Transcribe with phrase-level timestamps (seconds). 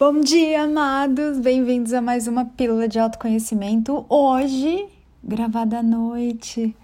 [0.00, 1.38] Bom dia, amados!
[1.40, 4.06] Bem-vindos a mais uma Pílula de Autoconhecimento.
[4.08, 4.86] Hoje,
[5.22, 6.74] gravada à noite.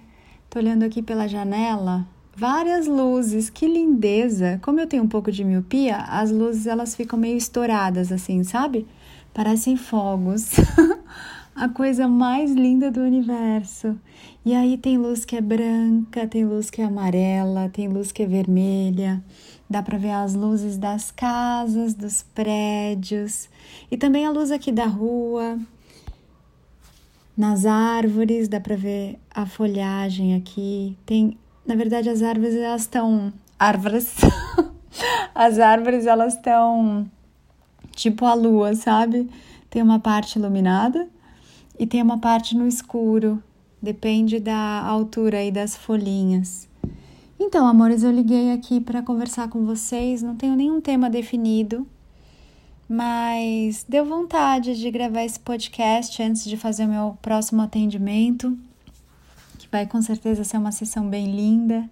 [0.50, 2.06] Tô olhando aqui pela janela,
[2.36, 4.60] várias luzes, que lindeza!
[4.62, 8.86] Como eu tenho um pouco de miopia, as luzes elas ficam meio estouradas assim, sabe?
[9.32, 10.50] Parecem fogos.
[11.56, 13.98] a coisa mais linda do universo.
[14.44, 18.22] E aí tem luz que é branca, tem luz que é amarela, tem luz que
[18.22, 19.24] é vermelha.
[19.68, 23.48] Dá para ver as luzes das casas, dos prédios
[23.90, 25.58] e também a luz aqui da rua.
[27.34, 30.96] Nas árvores dá para ver a folhagem aqui.
[31.06, 34.14] Tem, na verdade, as árvores elas estão árvores.
[35.34, 37.10] as árvores elas estão
[37.94, 39.28] tipo a lua, sabe?
[39.70, 41.08] Tem uma parte iluminada
[41.78, 43.42] e tem uma parte no escuro.
[43.80, 46.68] Depende da altura aí das folhinhas.
[47.38, 50.22] Então, amores, eu liguei aqui para conversar com vocês.
[50.22, 51.86] Não tenho nenhum tema definido,
[52.88, 58.56] mas deu vontade de gravar esse podcast antes de fazer o meu próximo atendimento,
[59.58, 61.88] que vai com certeza ser uma sessão bem linda.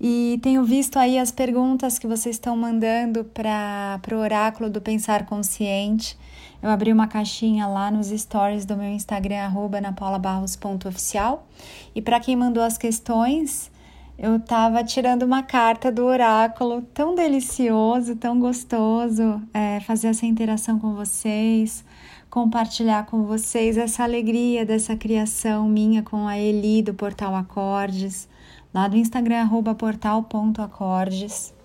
[0.00, 5.26] E tenho visto aí as perguntas que vocês estão mandando para o oráculo do Pensar
[5.26, 6.16] Consciente.
[6.62, 11.46] Eu abri uma caixinha lá nos stories do meu Instagram, arroba napaulabarros.oficial.
[11.94, 13.70] E para quem mandou as questões,
[14.18, 20.78] eu estava tirando uma carta do oráculo, tão delicioso, tão gostoso é, fazer essa interação
[20.78, 21.82] com vocês,
[22.28, 28.28] compartilhar com vocês essa alegria dessa criação minha com a Eli do Portal Acordes,
[28.74, 31.59] lá do Instagram, portal.acordes.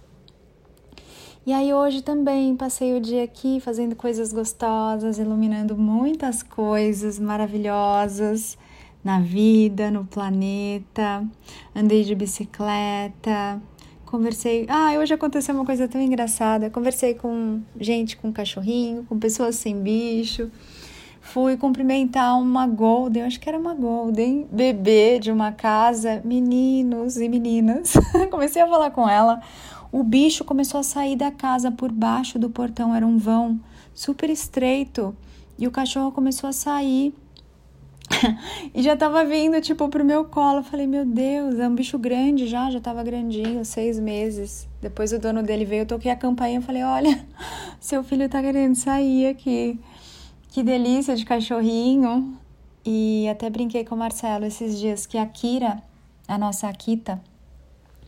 [1.46, 8.58] E aí hoje também passei o dia aqui fazendo coisas gostosas, iluminando muitas coisas maravilhosas
[9.04, 11.24] na vida, no planeta.
[11.76, 13.62] Andei de bicicleta,
[14.08, 14.66] conversei.
[14.68, 16.72] Ah, hoje aconteceu uma coisa tão engraçada.
[16.72, 20.50] Conversei com gente com cachorrinho, com pessoas sem bicho.
[21.22, 27.28] Fui cumprimentar uma Golden, acho que era uma Golden, bebê de uma casa, meninos e
[27.28, 27.94] meninas.
[28.30, 29.42] Comecei a falar com ela.
[29.96, 33.58] O bicho começou a sair da casa por baixo do portão, era um vão
[33.94, 35.16] super estreito.
[35.58, 37.14] E o cachorro começou a sair
[38.76, 40.58] e já tava vindo, tipo, pro meu colo.
[40.60, 44.68] Eu falei, meu Deus, é um bicho grande já, já tava grandinho, seis meses.
[44.82, 47.26] Depois o dono dele veio, eu toquei a campainha e falei, olha,
[47.80, 49.80] seu filho tá querendo sair aqui.
[50.50, 52.38] Que delícia de cachorrinho.
[52.86, 55.82] E até brinquei com o Marcelo esses dias que a Kira,
[56.28, 57.22] a nossa Akita,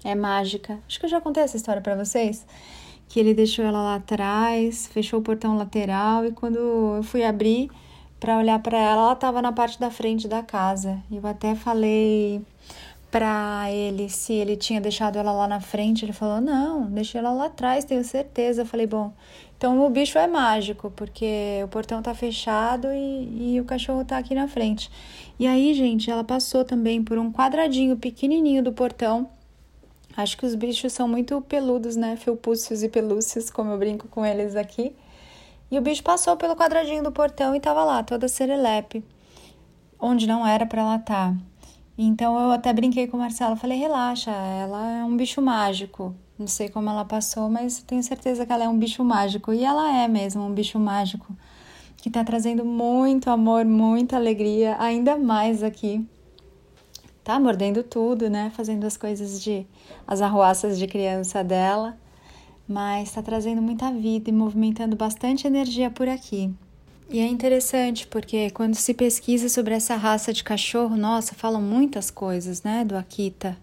[0.03, 0.79] é mágica.
[0.87, 2.45] Acho que eu já contei essa história para vocês.
[3.07, 7.69] Que ele deixou ela lá atrás, fechou o portão lateral e quando eu fui abrir
[8.19, 11.01] para olhar para ela, ela estava na parte da frente da casa.
[11.11, 12.41] Eu até falei
[13.11, 16.03] para ele se ele tinha deixado ela lá na frente.
[16.03, 18.61] Ele falou: Não, deixei ela lá atrás, tenho certeza.
[18.63, 19.13] Eu falei: Bom,
[19.57, 24.17] então o bicho é mágico, porque o portão tá fechado e, e o cachorro tá
[24.17, 24.89] aqui na frente.
[25.39, 29.29] E aí, gente, ela passou também por um quadradinho pequenininho do portão.
[30.17, 32.15] Acho que os bichos são muito peludos, né?
[32.15, 34.95] Felpúcios e pelúcios, como eu brinco com eles aqui.
[35.69, 39.05] E o bicho passou pelo quadradinho do portão e estava lá, toda serelepe,
[39.99, 41.33] onde não era para ela estar.
[41.33, 41.37] Tá.
[41.95, 46.15] Então eu até brinquei com o Marcelo, falei: relaxa, ela é um bicho mágico.
[46.37, 49.53] Não sei como ela passou, mas tenho certeza que ela é um bicho mágico.
[49.53, 51.35] E ela é mesmo um bicho mágico
[51.97, 56.03] que está trazendo muito amor, muita alegria, ainda mais aqui.
[57.27, 58.51] Tá mordendo tudo, né?
[58.55, 59.67] Fazendo as coisas de.
[60.07, 61.97] as arruaças de criança dela
[62.67, 66.53] mas está trazendo muita vida e movimentando bastante energia por aqui.
[67.09, 72.11] E é interessante porque quando se pesquisa sobre essa raça de cachorro, nossa, falam muitas
[72.11, 73.57] coisas, né, do Akita.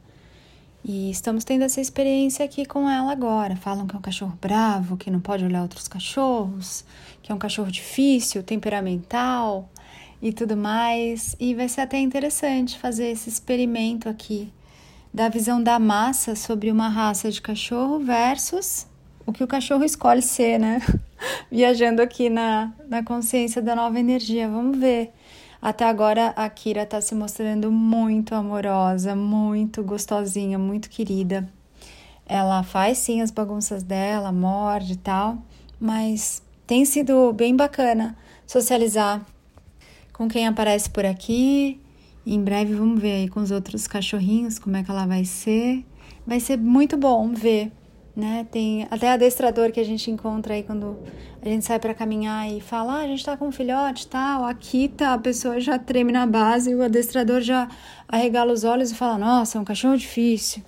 [0.83, 3.57] E estamos tendo essa experiência aqui com ela agora.
[3.57, 6.85] Falam que é um cachorro bravo, que não pode olhar outros cachorros,
[7.23, 9.69] que é um cachorro difícil, temperamental
[10.25, 11.37] e tudo mais.
[11.39, 14.51] E vai ser até interessante fazer esse experimento aqui
[15.13, 18.87] da visão da massa sobre uma raça de cachorro versus
[19.27, 20.81] o que o cachorro escolhe ser, né?
[21.53, 24.49] Viajando aqui na, na consciência da nova energia.
[24.49, 25.13] Vamos ver.
[25.61, 31.47] Até agora a Kira está se mostrando muito amorosa, muito gostosinha, muito querida.
[32.27, 35.39] Ela faz sim as bagunças dela, morde e tal,
[35.79, 38.17] mas tem sido bem bacana
[38.47, 39.25] socializar
[40.15, 41.79] com quem aparece por aqui.
[42.27, 45.85] em breve vamos ver aí com os outros cachorrinhos como é que ela vai ser.
[46.27, 47.71] Vai ser muito bom ver
[48.17, 48.47] né?
[48.51, 50.97] Tem até adestrador que a gente encontra aí quando
[51.43, 54.45] a gente sai para caminhar e fala, ah, a gente tá com um filhote, tal,
[54.45, 57.69] aqui tá, a pessoa já treme na base e o adestrador já
[58.09, 60.63] arregala os olhos e fala, nossa, é um cachorro difícil.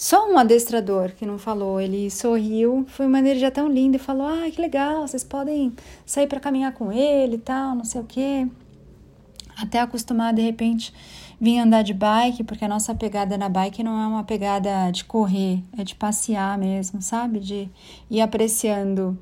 [0.00, 4.26] Só um adestrador que não falou, ele sorriu, foi uma energia tão linda e falou:
[4.26, 5.74] "Ah, que legal, vocês podem
[6.06, 8.48] sair para caminhar com ele e tal, não sei o quê".
[9.58, 10.90] Até acostumar de repente
[11.38, 15.04] vir andar de bike, porque a nossa pegada na bike não é uma pegada de
[15.04, 17.38] correr, é de passear mesmo, sabe?
[17.38, 17.68] De
[18.10, 19.18] ir apreciando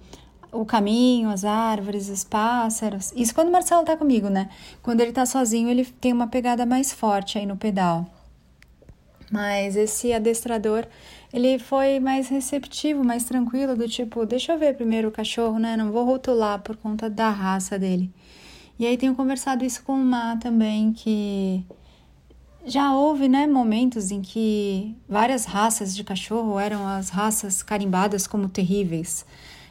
[0.52, 3.12] o caminho, as árvores, os pássaros.
[3.16, 4.48] Isso quando o Marcelo tá comigo, né?
[4.80, 8.06] Quando ele tá sozinho, ele tem uma pegada mais forte aí no pedal.
[9.30, 10.86] Mas esse adestrador,
[11.32, 15.76] ele foi mais receptivo, mais tranquilo, do tipo, deixa eu ver primeiro o cachorro, né?
[15.76, 18.10] Não vou rotular por conta da raça dele.
[18.78, 21.64] E aí tenho conversado isso com o Má também, que
[22.64, 28.48] já houve, né, momentos em que várias raças de cachorro eram as raças carimbadas como
[28.48, 29.26] terríveis.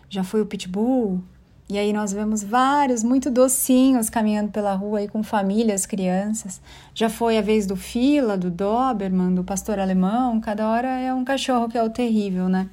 [0.10, 1.22] Já foi o pitbull,
[1.70, 6.62] e aí nós vemos vários muito docinhos caminhando pela rua aí com famílias, crianças.
[6.94, 10.40] Já foi a vez do Fila, do Doberman, do pastor alemão.
[10.40, 12.70] Cada hora é um cachorro que é o terrível, né?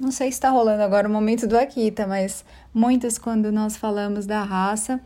[0.00, 2.42] Não sei se está rolando agora o momento do Akita, mas
[2.72, 4.98] muitos quando nós falamos da raça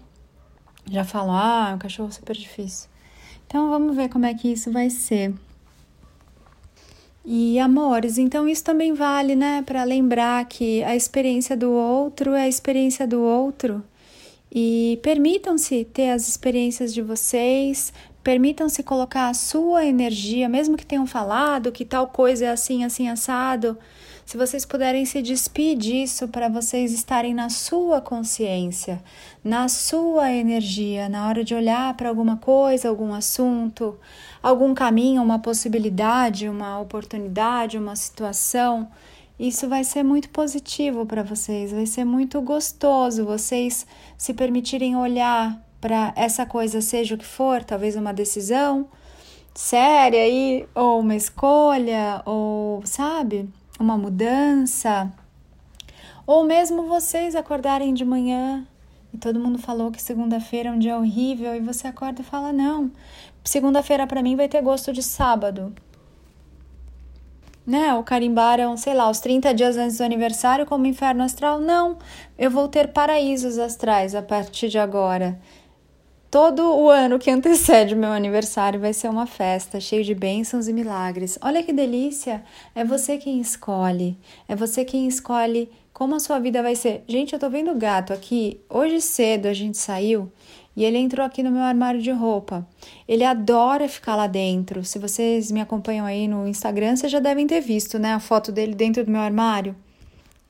[0.88, 2.88] já falam: ah, é um cachorro super difícil.
[3.46, 5.34] Então vamos ver como é que isso vai ser.
[7.24, 12.42] E amores, então isso também vale, né, para lembrar que a experiência do outro é
[12.42, 13.82] a experiência do outro.
[14.50, 17.92] E permitam-se ter as experiências de vocês,
[18.24, 23.08] permitam-se colocar a sua energia, mesmo que tenham falado que tal coisa é assim, assim,
[23.08, 23.78] assado.
[24.24, 29.02] Se vocês puderem se despedir disso para vocês estarem na sua consciência,
[29.42, 33.98] na sua energia, na hora de olhar para alguma coisa, algum assunto,
[34.42, 38.88] algum caminho, uma possibilidade, uma oportunidade, uma situação,
[39.38, 43.86] isso vai ser muito positivo para vocês, vai ser muito gostoso vocês
[44.18, 48.88] se permitirem olhar para essa coisa, seja o que for, talvez uma decisão
[49.54, 53.48] séria aí, ou uma escolha, ou sabe,
[53.78, 55.12] uma mudança,
[56.26, 58.66] ou mesmo vocês acordarem de manhã
[59.12, 62.52] e todo mundo falou que segunda-feira é um dia horrível e você acorda e fala:
[62.52, 62.90] Não,
[63.44, 65.72] segunda-feira para mim vai ter gosto de sábado.
[67.66, 67.94] Né?
[67.94, 71.60] Ou carimbaram, sei lá, os 30 dias antes do aniversário como inferno astral.
[71.60, 71.98] Não,
[72.36, 75.38] eu vou ter paraísos astrais a partir de agora.
[76.32, 80.66] Todo o ano que antecede o meu aniversário vai ser uma festa cheia de bênçãos
[80.66, 81.38] e milagres.
[81.42, 82.42] Olha que delícia!
[82.74, 84.18] É você quem escolhe.
[84.48, 87.04] É você quem escolhe como a sua vida vai ser.
[87.06, 88.58] Gente, eu tô vendo o gato aqui.
[88.68, 90.32] Hoje cedo a gente saiu
[90.76, 92.66] e ele entrou aqui no meu armário de roupa.
[93.06, 94.84] Ele adora ficar lá dentro.
[94.84, 98.50] Se vocês me acompanham aí no Instagram, vocês já devem ter visto, né, a foto
[98.50, 99.76] dele dentro do meu armário.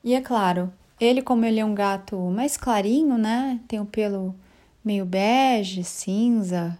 [0.03, 4.35] E é claro, ele como ele é um gato mais clarinho, né, tem o pelo
[4.83, 6.77] meio bege, cinza,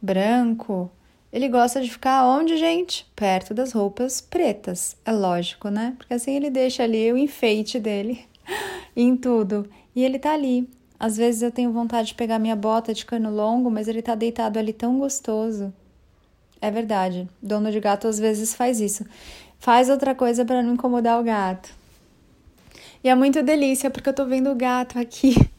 [0.00, 0.90] branco,
[1.36, 3.06] ele gosta de ficar onde, gente?
[3.14, 4.96] Perto das roupas pretas.
[5.04, 5.94] É lógico, né?
[5.98, 8.24] Porque assim ele deixa ali o enfeite dele
[8.96, 9.68] em tudo.
[9.94, 10.66] E ele tá ali,
[10.98, 14.14] às vezes eu tenho vontade de pegar minha bota de cano longo, mas ele tá
[14.14, 15.72] deitado ali tão gostoso.
[16.60, 19.04] É verdade, dono de gato às vezes faz isso.
[19.58, 21.70] Faz outra coisa para não incomodar o gato.
[23.04, 25.34] E é muito delícia porque eu tô vendo o gato aqui.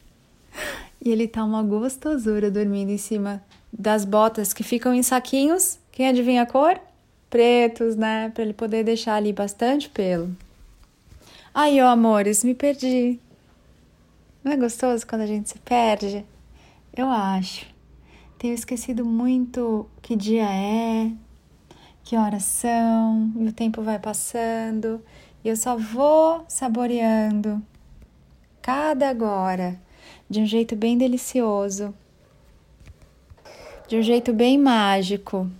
[1.00, 3.40] E ele tá uma gostosura dormindo em cima
[3.72, 5.78] das botas que ficam em saquinhos.
[5.92, 6.76] Quem adivinha a cor?
[7.30, 8.30] Pretos, né?
[8.30, 10.36] Para ele poder deixar ali bastante pelo.
[11.54, 13.20] Aí, ó, amores, me perdi.
[14.42, 16.24] Não é gostoso quando a gente se perde?
[16.96, 17.66] Eu acho.
[18.38, 21.10] Tenho esquecido muito que dia é,
[22.04, 25.04] que horas são, e o tempo vai passando,
[25.44, 27.62] e eu só vou saboreando
[28.62, 29.80] cada agora
[30.30, 31.92] de um jeito bem delicioso,
[33.88, 35.50] de um jeito bem mágico.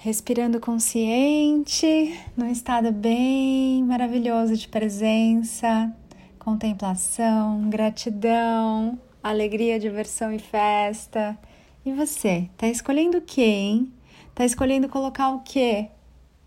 [0.00, 5.92] Respirando consciente, num estado bem maravilhoso de presença,
[6.48, 11.38] contemplação, gratidão, alegria, diversão e festa.
[11.84, 13.92] E você, tá escolhendo o que, hein?
[14.34, 15.88] Tá escolhendo colocar o que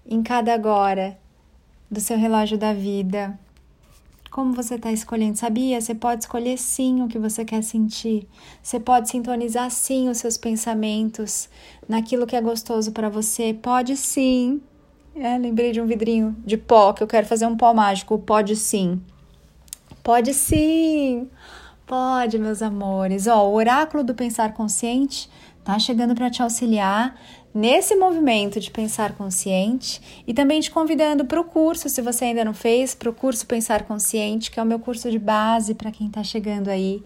[0.03, 1.19] em cada agora
[1.89, 3.39] do seu relógio da vida?
[4.31, 5.37] Como você está escolhendo?
[5.37, 5.79] Sabia?
[5.79, 8.27] Você pode escolher sim o que você quer sentir.
[8.63, 11.47] Você pode sintonizar sim os seus pensamentos
[11.87, 13.53] naquilo que é gostoso para você.
[13.53, 14.61] Pode sim.
[15.13, 18.17] É, lembrei de um vidrinho de pó que eu quero fazer um pó mágico.
[18.17, 18.99] Pode sim.
[20.03, 21.29] Pode sim!
[21.85, 23.27] Pode, meus amores.
[23.27, 25.29] Ó, o oráculo do pensar consciente
[25.63, 27.15] tá chegando para te auxiliar
[27.53, 32.45] nesse movimento de pensar consciente e também te convidando para o curso, se você ainda
[32.45, 35.91] não fez, para o curso Pensar Consciente, que é o meu curso de base para
[35.91, 37.03] quem está chegando aí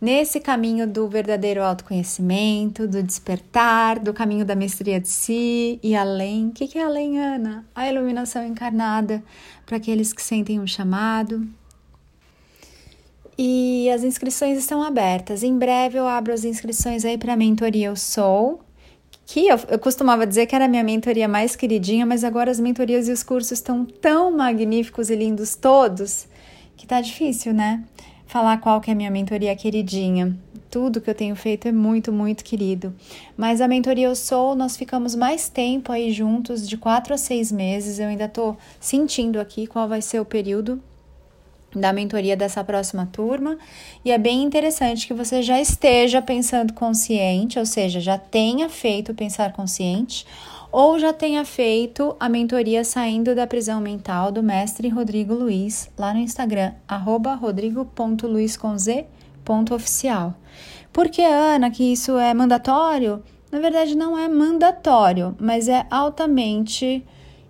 [0.00, 6.48] nesse caminho do verdadeiro autoconhecimento, do despertar, do caminho da mestria de si e além.
[6.48, 7.64] O que é além, Ana?
[7.74, 9.22] A iluminação encarnada
[9.64, 11.48] para aqueles que sentem um chamado.
[13.38, 15.42] E as inscrições estão abertas.
[15.42, 18.60] Em breve eu abro as inscrições aí para a mentoria Eu Sou,
[19.26, 22.60] que eu, eu, costumava dizer que era a minha mentoria mais queridinha, mas agora as
[22.60, 26.28] mentorias e os cursos estão tão magníficos e lindos todos
[26.76, 27.84] que tá difícil, né?
[28.26, 30.36] Falar qual que é a minha mentoria queridinha.
[30.70, 32.94] Tudo que eu tenho feito é muito, muito querido.
[33.36, 37.52] Mas a mentoria Eu Sou, nós ficamos mais tempo aí juntos, de quatro a seis
[37.52, 37.98] meses.
[37.98, 40.80] Eu ainda tô sentindo aqui qual vai ser o período
[41.76, 43.56] da mentoria dessa próxima turma.
[44.04, 49.14] E é bem interessante que você já esteja pensando consciente, ou seja, já tenha feito
[49.14, 50.26] pensar consciente,
[50.72, 56.12] ou já tenha feito a mentoria saindo da prisão mental do mestre Rodrigo Luiz, lá
[56.12, 56.72] no Instagram,
[57.40, 60.34] rodrigo.luizconz.oficial.
[60.92, 63.22] Por que, Ana, que isso é mandatório?
[63.52, 67.04] Na verdade, não é mandatório, mas é altamente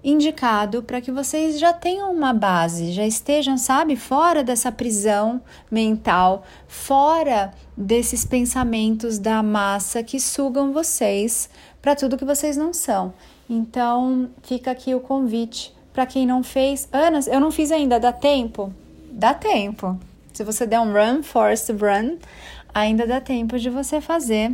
[0.07, 6.45] indicado para que vocês já tenham uma base, já estejam, sabe, fora dessa prisão mental,
[6.69, 11.51] fora desses pensamentos da massa que sugam vocês
[11.83, 13.13] para tudo que vocês não são.
[13.51, 16.89] Então, fica aqui o convite para quem não fez.
[16.93, 18.73] Ana, eu não fiz ainda, dá tempo?
[19.11, 19.99] Dá tempo.
[20.33, 22.19] Se você der um run, force run,
[22.73, 24.53] ainda dá tempo de você fazer.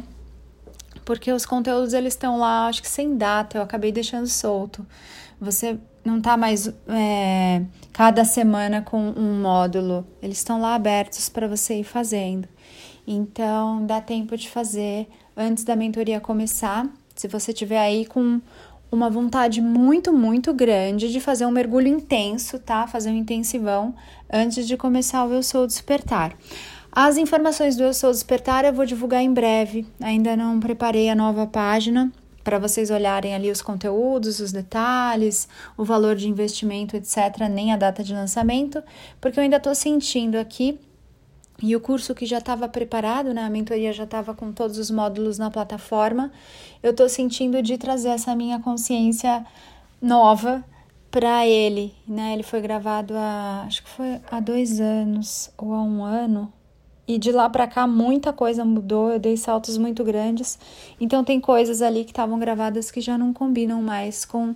[1.04, 4.86] Porque os conteúdos eles estão lá, acho que sem data, eu acabei deixando solto.
[5.42, 11.48] Você não está mais é, cada semana com um módulo, eles estão lá abertos para
[11.48, 12.48] você ir fazendo.
[13.04, 16.88] Então, dá tempo de fazer antes da mentoria começar.
[17.16, 18.40] Se você tiver aí com
[18.90, 22.86] uma vontade muito, muito grande de fazer um mergulho intenso, tá?
[22.86, 23.96] Fazer um intensivão
[24.32, 26.36] antes de começar o Eu Sou Despertar.
[26.92, 29.84] As informações do Eu Sou Despertar eu vou divulgar em breve.
[30.00, 35.84] Ainda não preparei a nova página, para vocês olharem ali os conteúdos, os detalhes, o
[35.84, 38.82] valor de investimento, etc., nem a data de lançamento,
[39.20, 40.78] porque eu ainda estou sentindo aqui.
[41.62, 44.90] E o curso que já estava preparado, né, a mentoria já estava com todos os
[44.90, 46.32] módulos na plataforma,
[46.82, 49.46] eu estou sentindo de trazer essa minha consciência
[50.00, 50.64] nova
[51.12, 52.32] para ele, né?
[52.32, 56.52] Ele foi gravado há, acho que foi há dois anos ou há um ano,
[57.06, 60.58] e de lá para cá muita coisa mudou, eu dei saltos muito grandes.
[61.00, 64.54] Então tem coisas ali que estavam gravadas que já não combinam mais com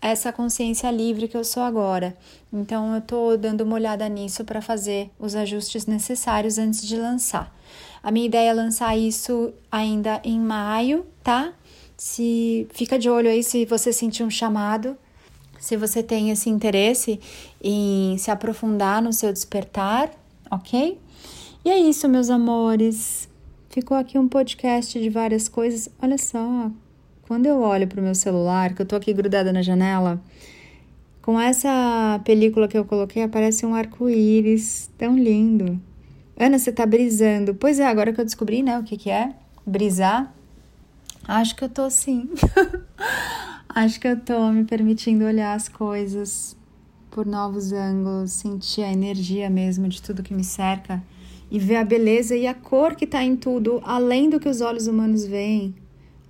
[0.00, 2.16] essa consciência livre que eu sou agora.
[2.52, 7.52] Então eu tô dando uma olhada nisso para fazer os ajustes necessários antes de lançar.
[8.02, 11.52] A minha ideia é lançar isso ainda em maio, tá?
[11.96, 14.96] Se fica de olho aí se você sentir um chamado,
[15.58, 17.18] se você tem esse interesse
[17.60, 20.12] em se aprofundar no seu despertar,
[20.48, 20.96] ok?
[21.68, 23.28] E é isso, meus amores.
[23.68, 25.86] Ficou aqui um podcast de várias coisas.
[26.00, 26.70] Olha só,
[27.26, 30.18] quando eu olho para o meu celular, que eu tô aqui grudada na janela,
[31.20, 35.78] com essa película que eu coloquei, aparece um arco-íris tão lindo.
[36.38, 37.54] Ana, você tá brisando.
[37.54, 39.34] Pois é, agora que eu descobri, né, o que que é
[39.66, 40.32] brisar,
[41.26, 42.30] acho que eu tô assim.
[43.68, 46.56] acho que eu tô me permitindo olhar as coisas
[47.10, 51.02] por novos ângulos, sentir a energia mesmo de tudo que me cerca
[51.50, 54.60] e ver a beleza e a cor que está em tudo, além do que os
[54.60, 55.74] olhos humanos veem,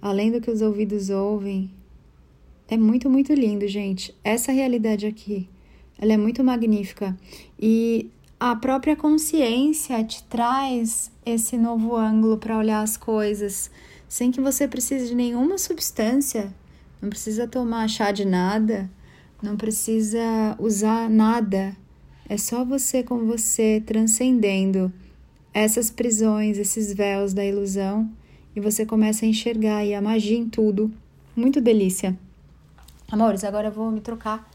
[0.01, 1.71] além do que os ouvidos ouvem.
[2.69, 4.15] É muito, muito lindo, gente.
[4.23, 5.49] Essa realidade aqui,
[5.99, 7.17] ela é muito magnífica.
[7.59, 13.71] E a própria consciência te traz esse novo ângulo para olhar as coisas,
[14.09, 16.55] sem que você precise de nenhuma substância.
[17.03, 18.91] Não precisa tomar chá de nada,
[19.43, 20.21] não precisa
[20.59, 21.77] usar nada.
[22.29, 24.93] É só você com você transcendendo
[25.53, 28.09] essas prisões, esses véus da ilusão
[28.55, 30.93] e você começa a enxergar e a magia em tudo.
[31.37, 32.19] Muito delícia.
[33.11, 34.51] Amores, agora eu vou me trocar,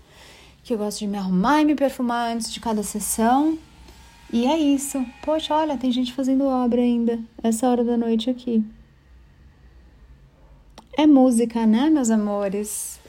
[0.64, 3.58] que eu gosto de me arrumar e me perfumar antes de cada sessão.
[4.32, 5.04] E é isso.
[5.24, 8.64] Poxa, olha, tem gente fazendo obra ainda, essa hora da noite aqui.
[10.98, 13.00] É música, né, meus amores?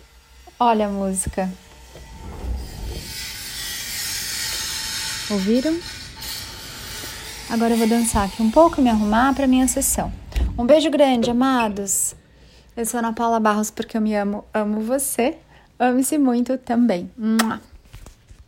[0.59, 1.53] Olha a música.
[5.31, 5.77] Ouviram?
[7.51, 10.13] Agora eu vou dançar aqui um pouco, me arrumar para minha sessão.
[10.59, 12.15] Um beijo grande, amados.
[12.77, 15.37] Eu sou Ana Paula Barros porque eu me amo, amo você.
[15.79, 17.11] Ame-se muito também.
[17.17, 17.61] Mua.